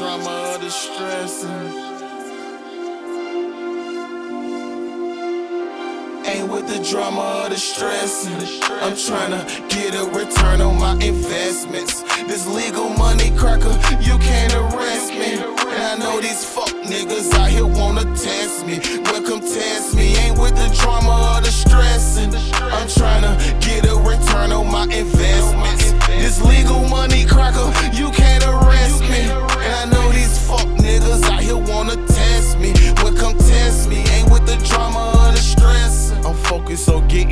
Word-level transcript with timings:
drama 0.00 0.54
or 0.54 0.58
the. 0.58 0.70
Ain't 6.24 6.50
with 6.50 6.66
the 6.68 6.82
drama 6.90 7.42
or 7.44 7.50
the 7.50 7.58
stressing. 7.58 8.32
I'm 8.80 8.94
tryna 8.94 9.44
get 9.68 9.94
a 9.94 10.06
return 10.18 10.62
on 10.62 10.78
my 10.78 10.94
investments. 11.04 12.02
This 12.24 12.46
legal 12.46 12.88
money 12.88 13.30
cracker, 13.36 13.76
you 14.00 14.16
can't 14.18 14.54
arrest 14.54 15.12
me. 15.12 15.34
And 15.36 15.82
I 15.92 15.96
know 15.98 16.18
these 16.18 16.46
fuck 16.46 16.72
niggas 16.88 17.34
out 17.34 17.50
here 17.50 17.66
wanna 17.66 18.04
test 18.16 18.64
me. 18.64 18.78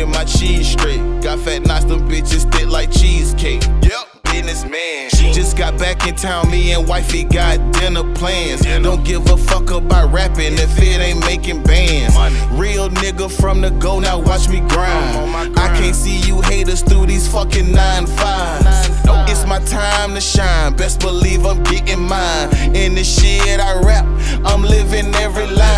Getting 0.00 0.14
my 0.14 0.24
cheese 0.24 0.68
straight. 0.68 1.00
Got 1.22 1.40
fat 1.40 1.66
knots, 1.66 1.84
them 1.84 2.08
bitches 2.08 2.50
thick 2.52 2.68
like 2.68 2.90
cheesecake. 2.90 3.62
Yep. 3.82 4.06
Businessman. 4.24 5.10
She 5.10 5.32
just 5.32 5.56
got 5.56 5.78
back 5.78 6.06
in 6.06 6.14
town, 6.14 6.50
me 6.50 6.72
and 6.72 6.88
wifey 6.88 7.24
got 7.24 7.58
dinner 7.74 8.04
plans. 8.14 8.62
Don't 8.62 9.04
give 9.04 9.28
a 9.28 9.36
fuck 9.36 9.70
about 9.70 10.12
rapping 10.12 10.54
if 10.54 10.78
it 10.78 11.00
ain't 11.00 11.20
making 11.20 11.62
bands. 11.64 12.16
Real 12.52 12.88
nigga 12.88 13.30
from 13.30 13.60
the 13.60 13.70
go, 13.70 13.98
now 13.98 14.18
watch 14.18 14.48
me 14.48 14.60
grind. 14.60 15.58
I 15.58 15.68
can't 15.78 15.94
see 15.94 16.18
you 16.20 16.40
haters 16.42 16.82
through 16.82 17.06
these 17.06 17.28
fucking 17.28 17.70
nine 17.72 18.06
fives. 18.06 18.88
It's 19.30 19.44
my 19.46 19.58
time 19.60 20.14
to 20.14 20.20
shine, 20.20 20.76
best 20.76 21.00
believe 21.00 21.44
I'm 21.44 21.62
getting 21.64 22.00
mine. 22.00 22.48
In 22.74 22.94
the 22.94 23.04
shit 23.04 23.60
I 23.60 23.78
rap, 23.80 24.06
I'm 24.46 24.62
living 24.62 25.14
every 25.16 25.46
line. 25.46 25.69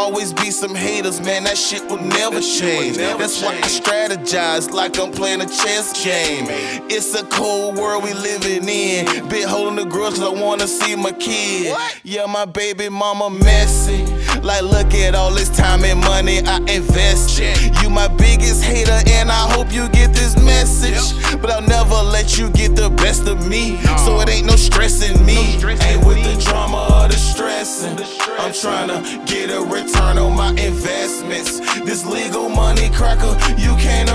Always 0.00 0.32
be 0.32 0.50
some 0.50 0.74
haters, 0.74 1.20
man, 1.20 1.44
that 1.44 1.58
shit 1.58 1.86
will 1.90 2.00
never 2.00 2.40
change. 2.40 2.96
That's 2.96 3.42
why 3.42 3.54
I 3.54 3.68
strategize 3.68 4.70
like 4.70 4.98
I'm 4.98 5.12
playing 5.12 5.42
a 5.42 5.46
chess 5.46 5.92
game. 6.02 6.46
It's 6.88 7.14
a 7.14 7.22
cold 7.26 7.76
world 7.76 8.02
we 8.04 8.14
living 8.14 8.66
in. 8.66 9.28
Bit 9.28 9.46
holding 9.46 9.76
the 9.76 9.84
grudge 9.84 10.14
cause 10.14 10.22
I 10.22 10.42
wanna 10.42 10.66
see 10.66 10.96
my 10.96 11.12
kid. 11.12 11.76
Yeah, 12.02 12.24
my 12.24 12.46
baby 12.46 12.88
mama 12.88 13.28
messy. 13.28 14.06
Like, 14.40 14.62
look 14.62 14.94
at 14.94 15.14
all 15.14 15.32
this 15.34 15.54
time 15.54 15.84
and 15.84 16.00
money 16.00 16.40
I 16.46 16.56
invested. 16.60 17.58
You 17.82 17.90
my 17.90 18.08
biggest 18.08 18.64
hater, 18.64 18.98
and 19.06 19.30
I 19.30 19.52
hope 19.52 19.70
you 19.70 19.86
get 19.90 20.14
this 20.14 20.34
message. 20.42 21.12
But 21.42 21.50
I'll 21.50 21.60
never 21.60 21.96
let 21.96 22.38
you 22.38 22.48
get 22.50 22.74
the 22.74 22.88
best 22.88 23.28
of 23.28 23.46
me. 23.46 23.76
So 23.98 24.18
it 24.20 24.30
ain't 24.30 24.46
no 24.46 24.56
stressing 24.56 25.24
me. 25.26 25.60
Ain't 25.62 26.06
with 26.06 26.24
the 26.24 26.42
drama 26.42 26.88
or 26.94 27.08
the 27.08 27.18
stressing. 27.18 27.98
I'm 28.40 28.52
tryna 28.52 29.26
get 29.50 29.58
a 29.58 29.64
return 29.64 30.18
on 30.18 30.36
my 30.36 30.50
investments. 30.50 31.58
This 31.80 32.04
legal 32.06 32.48
money 32.48 32.88
cracker, 32.90 33.36
you 33.56 33.74
can't 33.76 34.10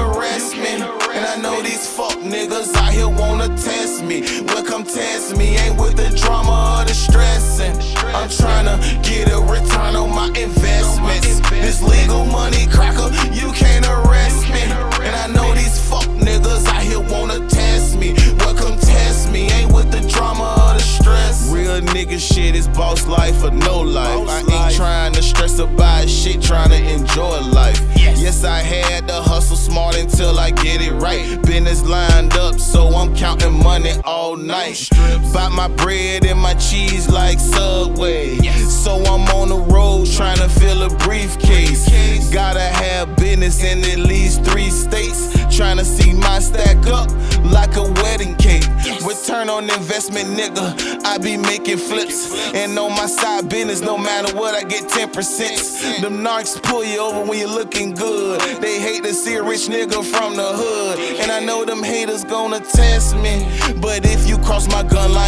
nigga 21.88 22.20
shit 22.20 22.56
is 22.56 22.68
boss 22.68 23.08
life 23.08 23.44
or 23.44 23.52
no 23.52 23.82
life. 23.82 24.28
I 24.30 24.66
ain't 24.66 24.76
trying 24.76 25.14
to 25.14 25.22
stress 25.22 25.60
about 25.60 26.10
shit, 26.10 26.42
trying 26.42 26.70
to 26.70 26.94
enjoy 26.94 27.40
life. 27.52 27.82
Yes, 27.96 28.44
I 28.44 28.60
had 28.60 29.08
to 29.08 29.14
hustle 29.14 29.56
smart 29.56 29.98
until 29.98 30.40
I 30.40 30.52
get 30.52 30.82
it 30.82 30.94
right. 30.94 31.42
Business 31.44 31.84
lined 31.84 32.34
up, 32.34 32.60
so 32.60 32.88
I'm 32.88 33.16
counting 33.16 33.54
money 33.62 33.92
all 34.04 34.36
night. 34.36 34.90
Bought 35.34 35.52
my 35.52 35.68
bread 35.68 36.26
and 36.26 36.40
my 36.40 36.54
cheese 36.56 37.10
like 37.10 37.40
Subway. 37.40 38.38
So 38.86 38.96
I'm 39.04 39.28
on 39.30 39.50
the 39.50 39.58
road 39.58 40.08
trying 40.08 40.38
to 40.38 40.50
fill 40.50 40.84
a 40.84 40.90
briefcase. 40.98 41.88
Gotta 42.34 42.62
have 42.62 43.16
business 43.16 43.64
in 43.64 43.84
at 43.84 44.00
least 44.00 44.44
three 44.44 44.70
states. 44.70 45.34
Trying 45.56 45.78
to 45.78 45.86
see 45.86 46.14
my 46.14 46.40
stack 46.40 46.86
up 46.88 47.10
like 47.44 47.76
a 47.76 47.84
wedding 48.02 48.36
cake. 48.36 48.45
Return 48.86 49.50
on 49.50 49.64
investment, 49.64 50.30
nigga. 50.30 51.04
I 51.04 51.18
be 51.18 51.38
making 51.38 51.78
flips. 51.78 52.54
And 52.54 52.78
on 52.78 52.92
my 52.92 53.08
side 53.08 53.50
business, 53.50 53.82
no 53.82 53.98
matter 53.98 54.36
what, 54.38 54.54
I 54.54 54.64
get 54.68 54.90
10%. 54.90 56.02
Them 56.02 56.24
narcs 56.24 56.62
pull 56.62 56.86
you 56.86 57.00
over 57.00 57.28
when 57.28 57.40
you're 57.40 57.48
looking 57.50 57.96
good. 57.96 58.40
They 58.62 58.80
hate 58.80 59.04
to 59.04 59.14
see 59.14 59.36
a 59.36 59.44
rich 59.44 59.68
nigga 59.68 60.04
from 60.06 60.36
the 60.36 60.46
hood. 60.54 61.00
And 61.20 61.32
I 61.32 61.40
know 61.40 61.66
them 61.66 61.82
haters 61.82 62.24
gonna 62.24 62.60
test 62.60 63.16
me. 63.18 63.50
But 63.82 64.06
if 64.06 64.28
you 64.28 64.38
cross 64.38 64.68
my 64.68 64.84
gun 64.84 65.14
line, 65.14 65.25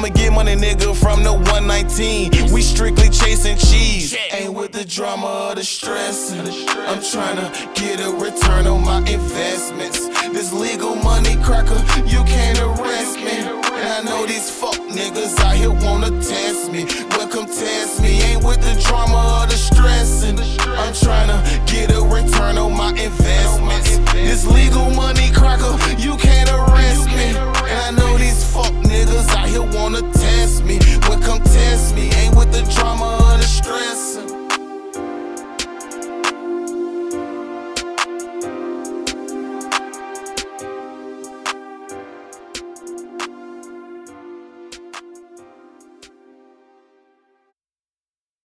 I'ma 0.00 0.08
get 0.14 0.32
money, 0.32 0.56
nigga, 0.56 0.96
from 0.96 1.22
the 1.22 1.34
119. 1.34 2.54
We 2.54 2.62
strictly 2.62 3.10
chasing 3.10 3.58
cheese. 3.58 4.16
Ain't 4.32 4.54
with 4.54 4.72
the 4.72 4.82
drama 4.82 5.50
or 5.50 5.54
the 5.54 5.62
stress. 5.62 6.32
I'm 6.32 7.00
tryna 7.04 7.52
to 7.52 7.78
get 7.78 8.00
a 8.00 8.10
return 8.10 8.66
on 8.66 8.82
my 8.82 9.00
investments. 9.00 10.08
This 10.32 10.54
legal 10.54 10.94
money 10.94 11.36
cracker, 11.44 11.76
you 12.06 12.24
can't 12.24 12.58
arrest 12.60 13.16
me. 13.16 13.44
And 13.76 13.92
I 13.92 14.00
know 14.02 14.24
these 14.24 14.50
fuck 14.50 14.80
niggas 14.88 15.38
out 15.40 15.56
here 15.56 15.70
wanna 15.70 16.08
test 16.22 16.72
me. 16.72 16.86
Well, 17.10 17.28
come 17.28 17.44
test 17.44 18.00
me. 18.00 18.22
Ain't 18.22 18.42
with 18.42 18.62
the 18.62 18.80
drama 18.88 19.42
or 19.42 19.46
the 19.48 19.58
stress. 19.58 20.24
I'm 20.24 20.94
tryna. 20.94 21.19